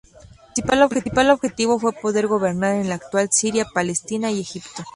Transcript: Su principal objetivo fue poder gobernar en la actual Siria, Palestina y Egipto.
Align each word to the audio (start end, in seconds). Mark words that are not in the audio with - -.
Su 0.55 0.63
principal 0.89 1.29
objetivo 1.29 1.77
fue 1.79 1.93
poder 1.93 2.25
gobernar 2.25 2.73
en 2.77 2.89
la 2.89 2.95
actual 2.95 3.29
Siria, 3.31 3.67
Palestina 3.71 4.31
y 4.31 4.39
Egipto. 4.41 4.83